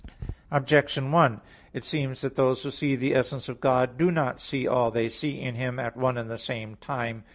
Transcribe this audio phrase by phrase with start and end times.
[0.49, 1.41] Objection 1:
[1.73, 5.09] It seems that those who see the essence of God do not see all they
[5.09, 7.23] see in Him at one and the same time.